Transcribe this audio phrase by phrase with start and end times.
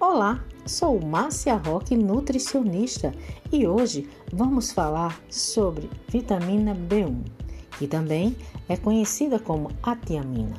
[0.00, 3.12] Olá, sou Márcia Roque, nutricionista,
[3.50, 7.24] e hoje vamos falar sobre vitamina B1,
[7.76, 8.36] que também
[8.68, 10.54] é conhecida como atiamina.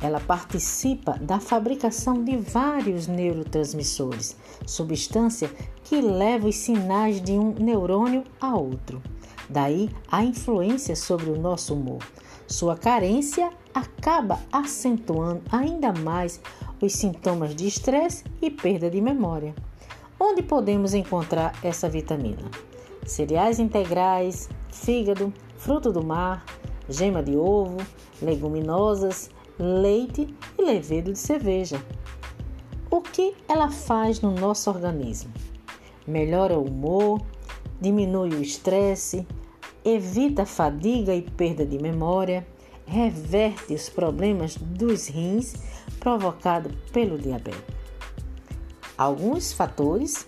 [0.00, 4.34] Ela participa da fabricação de vários neurotransmissores,
[4.64, 5.50] substância
[5.84, 9.02] que leva os sinais de um neurônio a outro.
[9.50, 12.02] Daí a influência sobre o nosso humor.
[12.46, 16.40] Sua carência acaba acentuando ainda mais
[16.80, 19.54] os sintomas de estresse e perda de memória.
[20.18, 22.50] Onde podemos encontrar essa vitamina?
[23.06, 26.44] Cereais integrais, fígado, fruto do mar,
[26.88, 27.76] gema de ovo,
[28.20, 31.82] leguminosas, leite e levedo de cerveja.
[32.90, 35.32] O que ela faz no nosso organismo?
[36.06, 37.20] Melhora o humor,
[37.80, 39.26] diminui o estresse,
[39.84, 42.46] evita fadiga e perda de memória,
[42.88, 45.54] reverte os problemas dos rins
[46.00, 47.62] provocados pelo diabetes.
[48.96, 50.26] Alguns fatores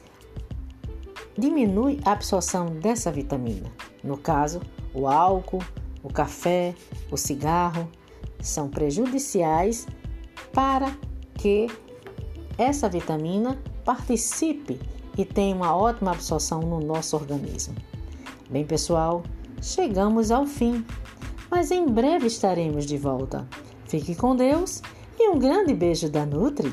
[1.37, 3.73] diminuem a absorção dessa vitamina.
[4.05, 4.61] No caso,
[4.95, 5.63] o álcool,
[6.03, 6.75] o café,
[7.11, 7.91] o cigarro
[8.41, 9.87] são prejudiciais
[10.53, 10.97] para
[11.35, 11.67] que
[12.59, 14.79] essa vitamina participe
[15.17, 17.75] e tenha uma ótima absorção no nosso organismo.
[18.51, 19.23] Bem, pessoal,
[19.63, 20.85] chegamos ao fim,
[21.51, 23.47] mas em breve estaremos de volta.
[23.87, 24.81] Fique com Deus
[25.19, 26.73] e um grande beijo da Nutri.